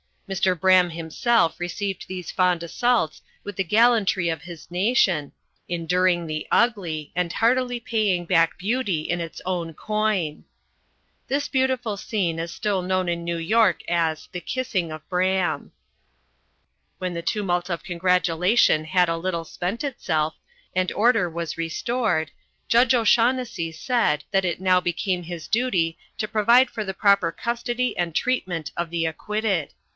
[0.27, 0.57] Mr.
[0.59, 5.31] Braham himself received these fond assaults with the gallantry of his nation,
[5.67, 10.45] enduring the ugly, and heartily paying back beauty in its own coin.
[11.27, 15.71] This beautiful scene is still known in New York as "the kissing of Braham."
[16.97, 20.33] When the tumult of congratulation had a little spent itself,
[20.73, 22.31] and order was restored,
[22.69, 27.95] Judge O'Shaunnessy said that it now became his duty to provide for the proper custody
[27.97, 29.73] and treatment of the acquitted.